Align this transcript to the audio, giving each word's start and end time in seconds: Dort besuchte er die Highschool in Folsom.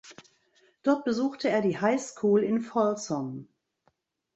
Dort 0.81 1.03
besuchte 1.05 1.47
er 1.51 1.61
die 1.61 1.79
Highschool 1.79 2.41
in 2.41 2.59
Folsom. 2.61 3.47